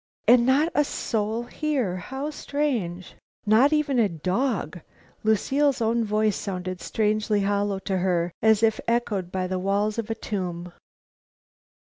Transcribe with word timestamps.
"And 0.27 0.47
not 0.47 0.69
a 0.73 0.83
soul 0.83 1.43
here! 1.43 1.97
How 1.97 2.31
strange!" 2.31 3.13
"Not 3.45 3.71
even 3.71 3.99
a 3.99 4.09
dog!" 4.09 4.81
Lucile's 5.23 5.79
own 5.79 6.03
voice 6.03 6.35
sounded 6.35 6.81
strangely 6.81 7.41
hollow 7.41 7.77
to 7.85 7.99
her, 7.99 8.31
as 8.41 8.63
if 8.63 8.79
echoed 8.87 9.31
by 9.31 9.45
the 9.45 9.59
walls 9.59 9.99
of 9.99 10.09
a 10.09 10.15
tomb. 10.15 10.73